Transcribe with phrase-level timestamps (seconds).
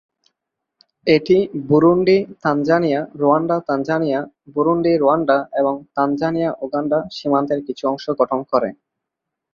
[1.07, 1.37] এটি
[1.69, 4.19] Burundi Tanzania, Rwanda Tanzania,
[4.55, 8.69] Burundi Rwanda এবং Tanzania Uganda সীমান্তের কিছু অংশ গঠন করে।